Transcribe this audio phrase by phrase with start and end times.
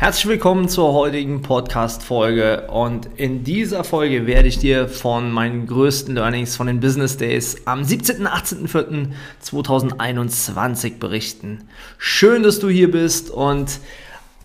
[0.00, 6.14] Herzlich willkommen zur heutigen Podcast-Folge und in dieser Folge werde ich dir von meinen größten
[6.14, 8.20] Learnings von den Business Days am 17.
[8.20, 11.64] und 18.04.2021 berichten.
[11.98, 13.80] Schön, dass du hier bist und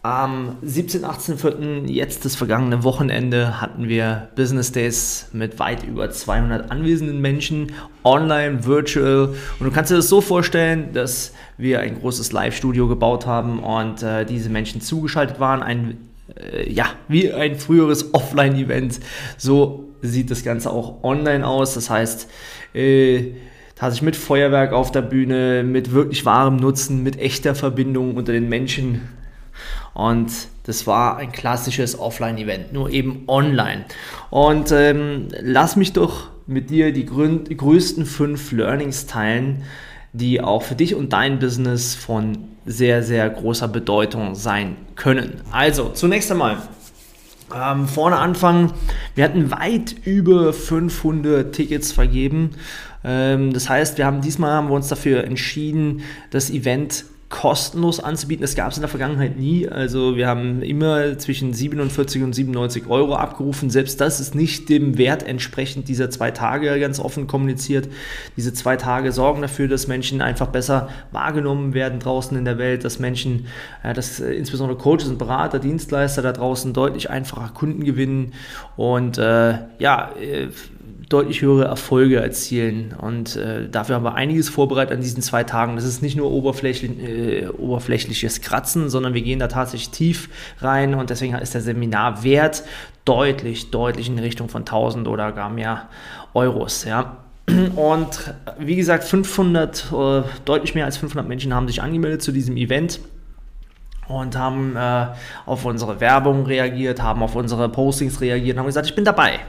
[0.04, 1.06] am 17.
[1.06, 1.88] 18.04.
[1.88, 7.72] jetzt das vergangene Wochenende hatten wir Business Days mit weit über 200 anwesenden Menschen,
[8.04, 9.30] online, virtual.
[9.60, 14.04] Und du kannst dir das so vorstellen, dass wir ein großes Live-Studio gebaut haben und
[14.04, 15.64] äh, diese Menschen zugeschaltet waren.
[15.64, 15.98] Ein,
[16.36, 19.00] äh, ja, wie ein früheres Offline-Event.
[19.38, 21.76] So sieht das Ganze auch online aus.
[21.76, 22.30] Das heißt,
[22.74, 23.36] äh,
[23.76, 28.50] tatsächlich mit Feuerwerk auf der Bühne, mit wirklich wahrem Nutzen, mit echter Verbindung unter den
[28.50, 29.00] Menschen
[29.94, 30.32] und
[30.66, 33.86] das war ein klassisches Offline-Event, nur eben online.
[34.30, 39.64] Und ähm, lass mich doch mit dir die, die größten fünf Learnings teilen,
[40.14, 45.42] die auch für dich und dein Business von sehr, sehr großer Bedeutung sein können.
[45.52, 46.58] Also, zunächst einmal,
[47.54, 48.74] ähm, vorne anfangen.
[49.16, 52.52] Wir hatten weit über 500 Tickets vergeben.
[53.04, 58.44] Ähm, das heißt, wir haben diesmal haben wir uns dafür entschieden, das Event kostenlos anzubieten.
[58.44, 59.68] Das gab es in der Vergangenheit nie.
[59.68, 63.72] Also wir haben immer zwischen 47 und 97 Euro abgerufen.
[63.72, 67.90] Selbst das ist nicht dem Wert entsprechend dieser zwei Tage ganz offen kommuniziert.
[68.38, 72.86] Diese zwei Tage sorgen dafür, dass Menschen einfach besser wahrgenommen werden draußen in der Welt,
[72.86, 73.48] dass Menschen,
[73.82, 78.34] äh, dass äh, insbesondere Coaches und Berater, Dienstleister da draußen deutlich einfacher Kunden gewinnen
[78.78, 80.50] und äh, ja, äh,
[81.10, 82.94] deutlich höhere Erfolge erzielen.
[83.00, 85.76] Und äh, dafür haben wir einiges vorbereitet an diesen zwei Tagen.
[85.76, 90.96] Das ist nicht nur oberflächlich, äh, oberflächliches Kratzen, sondern wir gehen da tatsächlich tief rein
[90.96, 92.64] und deswegen ist der Seminarwert
[93.06, 95.90] deutlich, deutlich in Richtung von 1000 oder gar mehr
[96.34, 96.86] Euros.
[96.86, 97.18] Ja.
[97.76, 102.56] Und wie gesagt, 500, äh, deutlich mehr als 500 Menschen haben sich angemeldet zu diesem
[102.56, 103.00] Event
[104.08, 105.08] und haben äh,
[105.46, 109.40] auf unsere Werbung reagiert, haben auf unsere Postings reagiert und haben gesagt, ich bin dabei.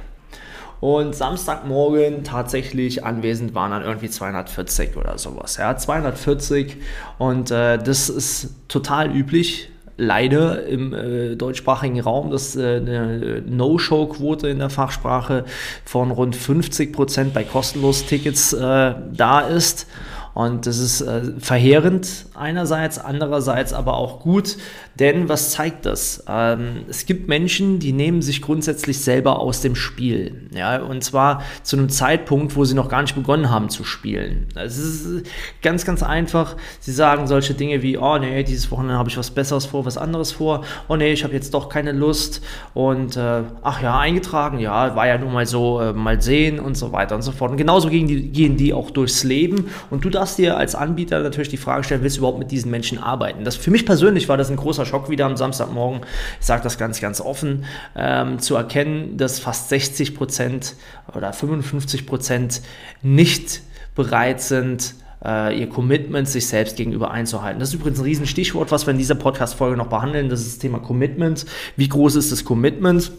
[0.85, 5.57] Und Samstagmorgen tatsächlich anwesend waren dann irgendwie 240 oder sowas.
[5.57, 6.77] Ja, 240
[7.17, 14.49] und äh, das ist total üblich leider im äh, deutschsprachigen Raum, dass äh, eine No-Show-Quote
[14.49, 15.47] in der Fachsprache
[15.87, 19.87] von rund 50 Prozent bei kostenlosen Tickets äh, da ist.
[20.35, 24.57] Und das ist äh, verheerend einerseits, andererseits aber auch gut,
[24.99, 26.25] denn was zeigt das?
[26.29, 30.49] Ähm, es gibt Menschen, die nehmen sich grundsätzlich selber aus dem Spiel.
[30.53, 34.49] Ja, und zwar zu einem Zeitpunkt, wo sie noch gar nicht begonnen haben zu spielen.
[34.55, 35.27] Es ist
[35.63, 36.57] ganz, ganz einfach.
[36.81, 39.97] Sie sagen solche Dinge wie, oh nee, dieses Wochenende habe ich was Besseres vor, was
[39.97, 40.65] anderes vor.
[40.89, 42.43] Oh nee, ich habe jetzt doch keine Lust.
[42.73, 46.77] Und äh, ach ja, eingetragen, ja, war ja nun mal so, äh, mal sehen und
[46.77, 47.53] so weiter und so fort.
[47.53, 49.71] Und genauso gehen die, gehen die auch durchs Leben.
[49.91, 52.51] Und du darfst darfst dir als Anbieter natürlich die Frage stellen, willst du überhaupt mit
[52.51, 53.45] diesen Menschen arbeiten?
[53.45, 56.01] Das, für mich persönlich war das ein großer Schock wieder am Samstagmorgen,
[56.41, 60.77] ich sage das ganz, ganz offen, ähm, zu erkennen, dass fast 60 Prozent
[61.15, 62.63] oder 55 Prozent
[63.03, 63.61] nicht
[63.95, 67.61] bereit sind, äh, ihr Commitment sich selbst gegenüber einzuhalten.
[67.61, 70.31] Das ist übrigens ein Riesenstichwort, was wir in dieser Podcast-Folge noch behandeln.
[70.31, 71.45] Das ist das Thema Commitment.
[71.77, 73.13] Wie groß ist das Commitment?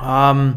[0.00, 0.54] Ähm,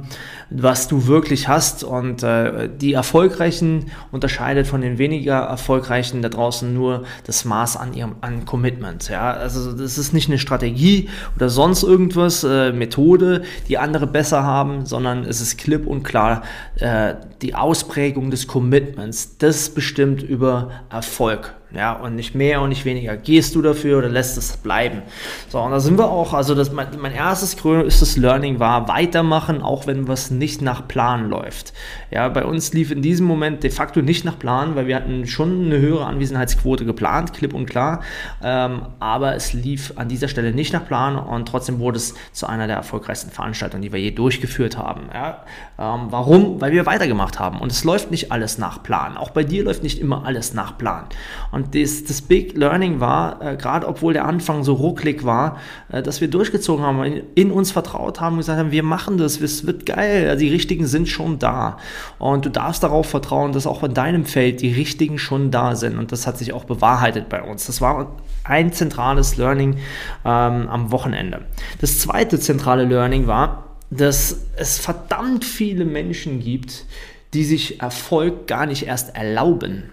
[0.50, 1.84] was du wirklich hast.
[1.84, 7.94] Und äh, die Erfolgreichen unterscheidet von den weniger Erfolgreichen da draußen nur das Maß an
[7.94, 9.10] ihrem an Commitment.
[9.10, 9.32] Ja?
[9.32, 14.86] Also das ist nicht eine Strategie oder sonst irgendwas, äh, Methode, die andere besser haben,
[14.86, 16.44] sondern es ist klipp und klar
[16.80, 19.38] äh, die Ausprägung des Commitments.
[19.38, 23.18] Das bestimmt über Erfolg ja, und nicht mehr und nicht weniger.
[23.18, 25.02] Gehst du dafür oder lässt es bleiben?
[25.50, 29.62] So, und da sind wir auch, also das, mein, mein erstes größtes Learning war, weitermachen,
[29.62, 31.74] auch wenn was nicht nach Plan läuft.
[32.12, 35.28] Ja, bei uns lief in diesem Moment de facto nicht nach Plan, weil wir hatten
[35.28, 38.02] schon eine höhere Anwesenheitsquote geplant, klipp und klar,
[38.44, 42.48] ähm, aber es lief an dieser Stelle nicht nach Plan und trotzdem wurde es zu
[42.48, 45.10] einer der erfolgreichsten Veranstaltungen, die wir je durchgeführt haben.
[45.14, 45.44] Ja,
[45.78, 46.62] ähm, warum?
[46.62, 49.18] Weil wir weitergemacht haben und es läuft nicht alles nach Plan.
[49.18, 51.06] Auch bei dir läuft nicht immer alles nach Plan.
[51.52, 55.60] Und das, das Big Learning war, äh, gerade obwohl der Anfang so rucklig war,
[55.92, 59.18] äh, dass wir durchgezogen haben, in, in, uns vertraut haben und gesagt haben, wir machen
[59.18, 61.78] das, es wird geil, die Richtigen sind schon da.
[62.20, 65.98] Und du darfst darauf vertrauen, dass auch in deinem Feld die Richtigen schon da sind.
[65.98, 67.66] Und das hat sich auch bewahrheitet bei uns.
[67.66, 69.78] Das war ein zentrales Learning
[70.24, 71.42] ähm, am Wochenende.
[71.82, 76.86] Das zweite zentrale Learning war, dass es verdammt viele Menschen gibt,
[77.34, 79.84] die sich Erfolg gar nicht erst erlauben.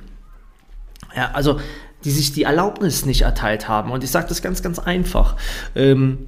[1.17, 1.61] Ja, also
[2.05, 3.91] die sich die Erlaubnis nicht erteilt haben.
[3.93, 5.37] Und ich sage das ganz, ganz einfach.
[5.75, 6.26] Ähm,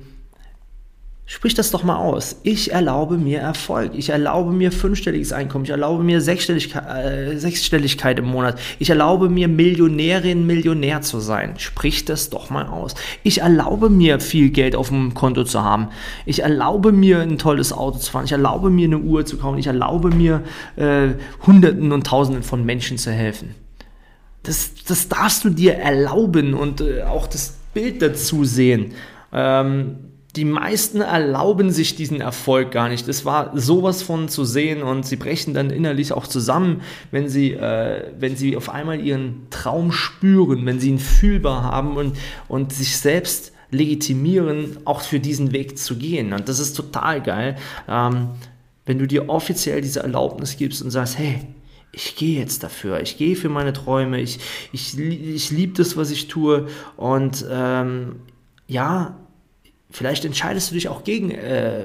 [1.27, 2.37] Sprich das doch mal aus.
[2.43, 3.93] Ich erlaube mir Erfolg.
[3.95, 5.65] Ich erlaube mir fünfstelliges Einkommen.
[5.65, 8.61] Ich erlaube mir Sechsstelligkeit, äh, Sechsstelligkeit im Monat.
[8.79, 11.55] Ich erlaube mir Millionärin, Millionär zu sein.
[11.57, 12.95] Sprich das doch mal aus.
[13.23, 15.89] Ich erlaube mir viel Geld auf dem Konto zu haben.
[16.27, 18.27] Ich erlaube mir ein tolles Auto zu fahren.
[18.27, 19.57] Ich erlaube mir eine Uhr zu kaufen.
[19.57, 20.43] Ich erlaube mir
[20.77, 21.15] äh,
[21.47, 23.55] Hunderten und Tausenden von Menschen zu helfen.
[24.43, 28.93] Das, das darfst du dir erlauben und äh, auch das Bild dazu sehen.
[29.33, 29.97] Ähm,
[30.37, 33.07] die meisten erlauben sich diesen Erfolg gar nicht.
[33.07, 36.83] Es war sowas von zu sehen und sie brechen dann innerlich auch zusammen,
[37.13, 41.97] wenn sie, äh, wenn sie auf einmal ihren Traum spüren, wenn sie ihn fühlbar haben
[41.97, 42.17] und,
[42.49, 46.33] und sich selbst legitimieren, auch für diesen Weg zu gehen.
[46.33, 47.57] Und das ist total geil,
[47.89, 48.31] ähm,
[48.87, 51.43] wenn du dir offiziell diese Erlaubnis gibst und sagst, hey,
[51.95, 54.39] ich gehe jetzt dafür, ich gehe für meine Träume, ich,
[54.73, 56.69] ich, ich liebe das, was ich tue.
[56.97, 58.17] Und ähm,
[58.67, 59.19] ja,
[59.95, 61.83] Vielleicht entscheidest du dich auch gegen äh,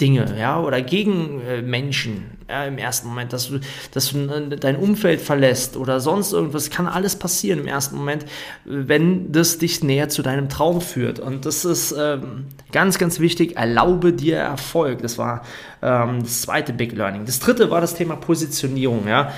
[0.00, 3.60] Dinge, ja, oder gegen äh, Menschen ja, im ersten Moment, dass du,
[3.92, 6.70] dass du äh, dein Umfeld verlässt oder sonst irgendwas.
[6.70, 8.26] Kann alles passieren im ersten Moment,
[8.64, 11.20] wenn das dich näher zu deinem Traum führt.
[11.20, 13.56] Und das ist ähm, ganz, ganz wichtig.
[13.56, 15.02] Erlaube dir Erfolg.
[15.02, 15.44] Das war
[15.82, 17.26] ähm, das zweite Big Learning.
[17.26, 19.32] Das dritte war das Thema Positionierung, ja.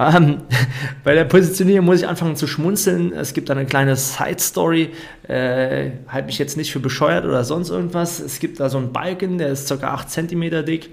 [0.00, 0.38] Ähm,
[1.04, 3.12] bei der Positionierung muss ich anfangen zu schmunzeln.
[3.12, 4.92] Es gibt eine kleine Side-Story.
[5.28, 8.18] Äh, halt mich jetzt nicht für bescheuert oder sonst irgendwas.
[8.18, 9.92] Es gibt da so einen Balken, der ist ca.
[9.92, 10.90] 8 cm dick.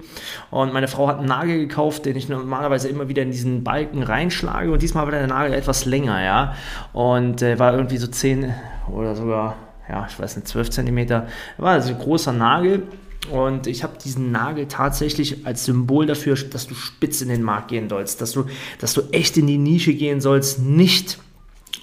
[0.50, 4.02] Und meine Frau hat einen Nagel gekauft, den ich normalerweise immer wieder in diesen Balken
[4.02, 4.70] reinschlage.
[4.70, 6.54] Und diesmal war der Nagel etwas länger, ja.
[6.92, 8.52] Und äh, war irgendwie so 10
[8.92, 9.56] oder sogar,
[9.88, 11.08] ja, ich weiß nicht, 12 cm.
[11.56, 12.82] War also ein großer Nagel.
[13.30, 17.68] Und ich habe diesen Nagel tatsächlich als Symbol dafür, dass du spitz in den Markt
[17.68, 18.46] gehen sollst, dass du,
[18.78, 21.18] dass du echt in die Nische gehen sollst, nicht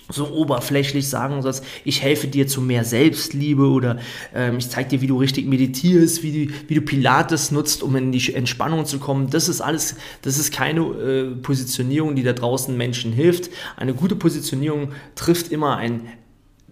[0.09, 3.97] so oberflächlich sagen sollst, ich helfe dir zu mehr Selbstliebe oder
[4.33, 7.95] ähm, ich zeige dir, wie du richtig meditierst, wie du, wie du Pilates nutzt, um
[7.95, 9.29] in die Entspannung zu kommen.
[9.29, 13.49] Das ist alles, das ist keine äh, Positionierung, die da draußen Menschen hilft.
[13.77, 16.01] Eine gute Positionierung trifft immer ein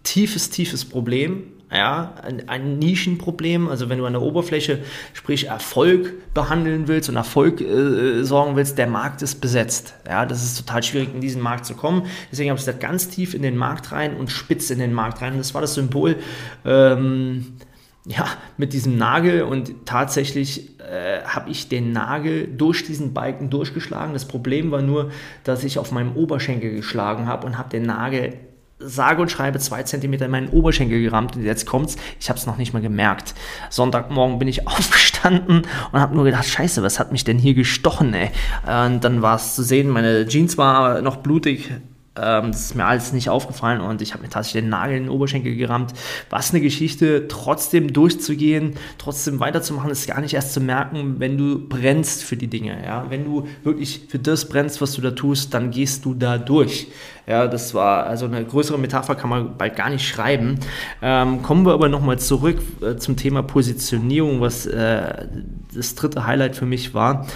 [0.04, 1.44] tiefes, tiefes Problem
[1.74, 3.68] ja, ein, ein, Nischenproblem.
[3.68, 4.80] Also wenn du an der Oberfläche,
[5.14, 9.96] sprich Erfolg behandeln willst und Erfolg äh, sorgen willst, der Markt ist besetzt.
[10.08, 12.06] Ja, das ist total schwierig, in diesen Markt zu kommen.
[12.31, 15.22] Deswegen habe ich gesagt, ganz tief in den Markt rein und spitz in den Markt
[15.22, 15.38] rein.
[15.38, 16.18] Das war das Symbol.
[16.64, 17.58] Ähm,
[18.06, 18.28] ja,
[18.58, 24.14] mit diesem Nagel und tatsächlich äh, habe ich den Nagel durch diesen Balken durchgeschlagen.
[24.14, 25.12] Das Problem war nur,
[25.44, 28.38] dass ich auf meinem Oberschenkel geschlagen habe und habe den Nagel
[28.85, 32.45] sage und schreibe zwei Zentimeter in meinen Oberschenkel gerammt und jetzt kommt's, ich habe es
[32.45, 33.33] noch nicht mal gemerkt.
[33.69, 38.13] Sonntagmorgen bin ich aufgestanden und habe nur gedacht, scheiße, was hat mich denn hier gestochen,
[38.13, 38.30] ey?
[38.65, 41.71] Und dann war es zu sehen, meine Jeans war noch blutig,
[42.15, 45.04] ähm, das ist mir alles nicht aufgefallen und ich habe mir tatsächlich den Nagel in
[45.04, 45.94] den Oberschenkel gerammt.
[46.30, 51.68] Was eine Geschichte, trotzdem durchzugehen, trotzdem weiterzumachen, ist gar nicht erst zu merken, wenn du
[51.68, 52.77] brennst für die Dinge.
[52.86, 53.07] Ja?
[53.10, 56.88] Wenn du wirklich für das brennst, was du da tust, dann gehst du da durch.
[57.25, 60.60] Ja, das war also eine größere Metapher, kann man bald gar nicht schreiben.
[61.01, 65.27] Ähm, kommen wir aber nochmal zurück äh, zum Thema Positionierung, was äh,
[65.75, 67.28] das dritte Highlight für mich war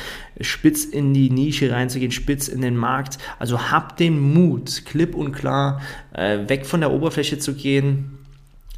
[0.42, 3.18] spitz in die Nische reinzugehen, spitz in den Markt.
[3.40, 5.82] Also hab den Mut, klipp und klar,
[6.14, 8.18] äh, weg von der Oberfläche zu gehen,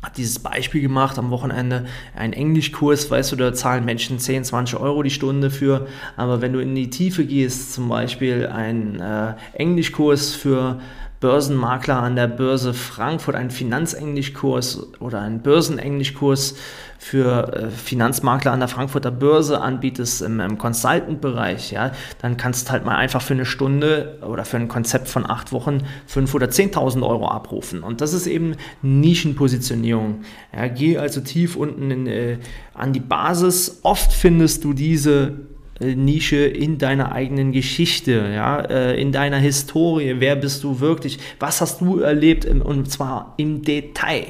[0.01, 1.85] hat dieses Beispiel gemacht am Wochenende,
[2.15, 6.53] ein Englischkurs, weißt du, da zahlen Menschen 10, 20 Euro die Stunde für, aber wenn
[6.53, 10.79] du in die Tiefe gehst, zum Beispiel ein äh, Englischkurs für
[11.19, 16.55] Börsenmakler an der Börse Frankfurt, ein Finanzenglischkurs oder ein Börsenenglischkurs
[16.97, 22.71] für äh, Finanzmakler an der Frankfurter Börse anbietest im, im Consultant-Bereich, ja, dann kannst du
[22.71, 26.47] halt mal einfach für eine Stunde oder für ein Konzept von acht Wochen fünf oder
[26.47, 27.83] 10.000 Euro abrufen.
[27.83, 30.21] Und das ist eben Nischenpositionierung.
[30.55, 32.37] Ja, geh also tief unten in, äh,
[32.73, 33.79] an die Basis.
[33.83, 35.33] Oft findest du diese
[35.79, 40.15] Nische in deiner eigenen Geschichte, ja, äh, in deiner Historie.
[40.19, 41.19] Wer bist du wirklich?
[41.39, 42.45] Was hast du erlebt?
[42.45, 44.25] Und zwar im Detail.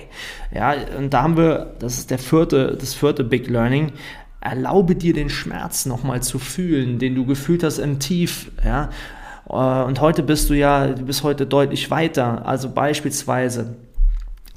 [0.54, 3.94] Ja, und da haben wir, das ist der vierte, das vierte Big Learning.
[4.42, 8.90] Erlaube dir den Schmerz nochmal zu fühlen, den du gefühlt hast im Tief, ja.
[9.50, 12.46] Äh, und heute bist du ja, du bist heute deutlich weiter.
[12.46, 13.76] Also beispielsweise,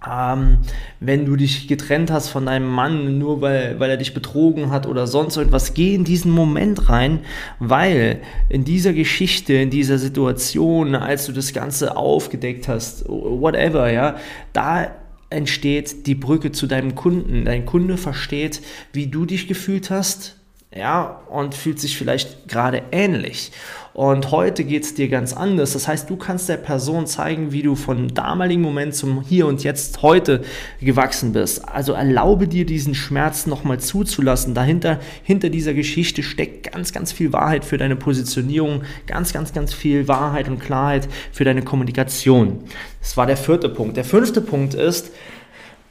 [0.08, 0.58] ähm,
[1.00, 4.86] wenn du dich getrennt hast von deinem Mann, nur weil, weil er dich betrogen hat
[4.86, 7.20] oder sonst irgendwas, geh in diesen Moment rein,
[7.58, 14.16] weil in dieser Geschichte, in dieser Situation, als du das Ganze aufgedeckt hast, whatever, ja,
[14.52, 14.90] da
[15.30, 17.44] entsteht die Brücke zu deinem Kunden.
[17.44, 18.60] Dein Kunde versteht,
[18.92, 20.36] wie du dich gefühlt hast,
[20.74, 23.52] ja, und fühlt sich vielleicht gerade ähnlich.
[23.94, 25.74] Und heute geht es dir ganz anders.
[25.74, 29.62] Das heißt, du kannst der Person zeigen, wie du von damaligen Moment zum Hier und
[29.64, 30.42] Jetzt heute
[30.80, 31.68] gewachsen bist.
[31.68, 34.54] Also erlaube dir diesen Schmerz nochmal zuzulassen.
[34.54, 39.74] Dahinter, hinter dieser Geschichte steckt ganz, ganz viel Wahrheit für deine Positionierung, ganz, ganz, ganz
[39.74, 42.60] viel Wahrheit und Klarheit für deine Kommunikation.
[43.00, 43.98] Das war der vierte Punkt.
[43.98, 45.10] Der fünfte Punkt ist,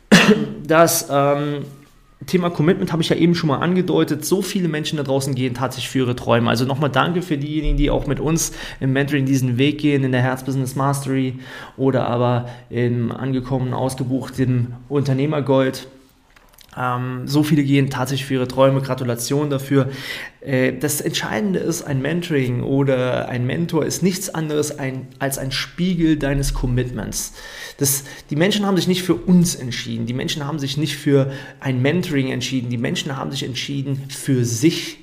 [0.65, 1.65] dass ähm,
[2.27, 4.25] Thema Commitment habe ich ja eben schon mal angedeutet.
[4.25, 6.49] So viele Menschen da draußen gehen tatsächlich für ihre Träume.
[6.49, 10.11] Also nochmal danke für diejenigen, die auch mit uns im Mentoring diesen Weg gehen, in
[10.11, 11.39] der Herzbusiness Mastery
[11.77, 15.87] oder aber im angekommenen, ausgebuchten Unternehmergold.
[16.77, 18.81] Ähm, so viele gehen tatsächlich für ihre Träume.
[18.81, 19.89] Gratulation dafür.
[20.39, 25.51] Äh, das Entscheidende ist, ein Mentoring oder ein Mentor ist nichts anderes ein, als ein
[25.51, 27.33] Spiegel deines Commitments.
[27.77, 30.05] Das, die Menschen haben sich nicht für uns entschieden.
[30.05, 32.69] Die Menschen haben sich nicht für ein Mentoring entschieden.
[32.69, 34.99] Die Menschen haben sich entschieden für sich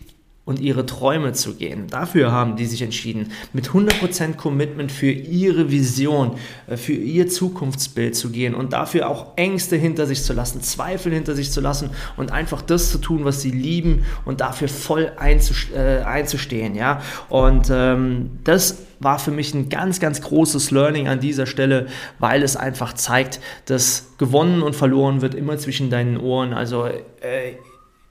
[0.49, 1.89] und ihre Träume zu gehen.
[1.91, 6.37] Dafür haben die sich entschieden, mit 100% Commitment für ihre Vision,
[6.67, 11.13] äh, für ihr Zukunftsbild zu gehen und dafür auch Ängste hinter sich zu lassen, Zweifel
[11.13, 15.13] hinter sich zu lassen und einfach das zu tun, was sie lieben und dafür voll
[15.21, 16.75] äh, einzustehen.
[16.75, 17.03] Ja?
[17.29, 21.89] Und ähm, das war für mich ein ganz, ganz großes Learning an dieser Stelle,
[22.19, 26.55] weil es einfach zeigt, dass gewonnen und verloren wird immer zwischen deinen Ohren.
[26.55, 27.53] Also äh,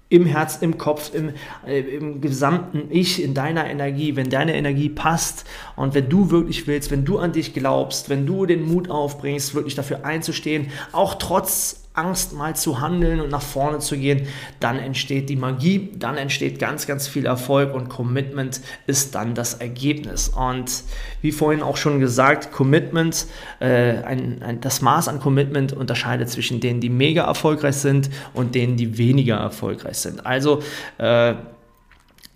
[0.09, 1.31] im Herz, im Kopf, im,
[1.65, 5.45] äh, im gesamten Ich, in deiner Energie, wenn deine Energie passt.
[5.75, 9.53] Und wenn du wirklich willst, wenn du an dich glaubst, wenn du den Mut aufbringst,
[9.53, 14.27] wirklich dafür einzustehen, auch trotz Angst mal zu handeln und nach vorne zu gehen,
[14.59, 19.55] dann entsteht die Magie, dann entsteht ganz, ganz viel Erfolg und Commitment ist dann das
[19.55, 20.29] Ergebnis.
[20.29, 20.83] Und
[21.21, 23.25] wie vorhin auch schon gesagt, Commitment,
[23.59, 28.55] äh, ein, ein, das Maß an Commitment unterscheidet zwischen denen, die mega erfolgreich sind und
[28.55, 30.25] denen, die weniger erfolgreich sind.
[30.25, 30.61] Also
[30.97, 31.35] äh,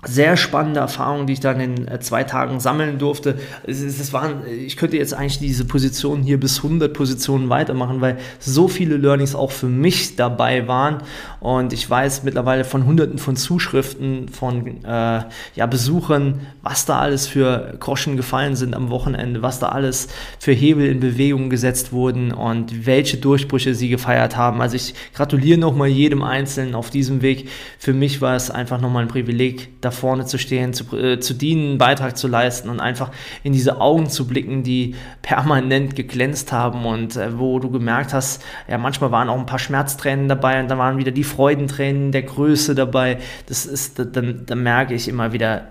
[0.03, 3.38] sehr spannende Erfahrungen, die ich dann in äh, zwei Tagen sammeln durfte.
[3.67, 8.17] Es, es, waren, ich könnte jetzt eigentlich diese Position hier bis 100 Positionen weitermachen, weil
[8.39, 11.03] so viele Learnings auch für mich dabei waren.
[11.39, 15.24] Und ich weiß mittlerweile von Hunderten von Zuschriften, von äh,
[15.55, 20.08] ja, Besuchern, was da alles für Groschen gefallen sind am Wochenende, was da alles
[20.39, 24.62] für Hebel in Bewegung gesetzt wurden und welche Durchbrüche sie gefeiert haben.
[24.62, 27.50] Also ich gratuliere nochmal jedem Einzelnen auf diesem Weg.
[27.77, 31.34] Für mich war es einfach nochmal ein Privileg, da vorne zu stehen, zu, äh, zu
[31.34, 33.12] dienen, einen Beitrag zu leisten und einfach
[33.44, 38.44] in diese Augen zu blicken, die permanent geglänzt haben und äh, wo du gemerkt hast,
[38.68, 42.24] ja, manchmal waren auch ein paar Schmerztränen dabei und dann waren wieder die Freudentränen der
[42.24, 43.18] Größe dabei.
[43.48, 45.68] Das ist, dann, dann merke ich immer wieder,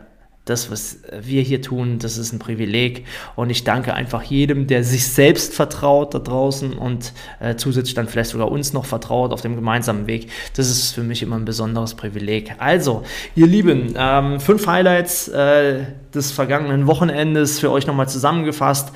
[0.51, 3.07] das, was wir hier tun, das ist ein Privileg.
[3.37, 8.09] Und ich danke einfach jedem, der sich selbst vertraut da draußen und äh, zusätzlich dann
[8.09, 10.31] vielleicht sogar uns noch vertraut auf dem gemeinsamen Weg.
[10.57, 12.55] Das ist für mich immer ein besonderes Privileg.
[12.59, 13.03] Also,
[13.35, 18.93] ihr Lieben, ähm, fünf Highlights äh, des vergangenen Wochenendes für euch nochmal zusammengefasst.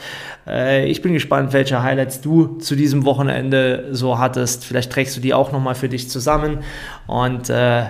[0.47, 4.65] Äh, ich bin gespannt, welche Highlights du zu diesem Wochenende so hattest.
[4.65, 6.59] Vielleicht trägst du die auch nochmal für dich zusammen
[7.07, 7.85] und äh,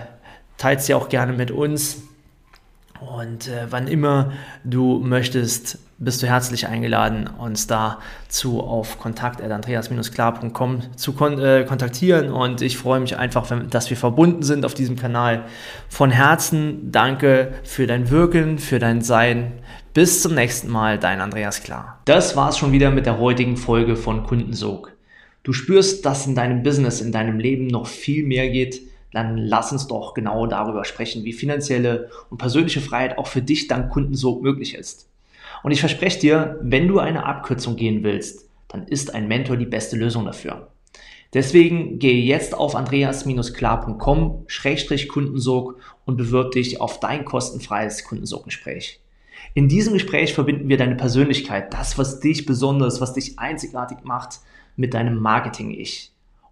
[0.59, 2.03] teilst sie auch gerne mit uns.
[3.07, 4.33] Und äh, wann immer
[4.65, 12.31] du möchtest, bist du herzlich eingeladen, uns dazu auf kontakt.andreas-klar.com zu kon äh, kontaktieren.
[12.31, 15.45] Und ich freue mich einfach, wenn, dass wir verbunden sind auf diesem Kanal.
[15.89, 19.53] Von Herzen danke für dein Wirken, für dein Sein.
[19.93, 22.01] Bis zum nächsten Mal, dein Andreas Klar.
[22.05, 24.93] Das war's schon wieder mit der heutigen Folge von Kundensog.
[25.45, 28.81] Du spürst, dass in deinem Business, in deinem Leben noch viel mehr geht
[29.15, 33.69] dann lass uns doch genau darüber sprechen, wie finanzielle und persönliche Freiheit auch für dich
[33.69, 35.09] dank Kundensog möglich ist.
[35.63, 39.67] Und ich verspreche dir, wenn du eine Abkürzung gehen willst, dann ist ein Mentor die
[39.67, 40.69] beste Lösung dafür.
[41.33, 49.01] Deswegen gehe jetzt auf andreas-klar.com-kundensog und bewirb dich auf dein kostenfreies Kundensoggespräch.
[49.55, 54.41] In diesem Gespräch verbinden wir deine Persönlichkeit, das, was dich besonders, was dich einzigartig macht,
[54.77, 56.14] mit deinem Marketing-Ich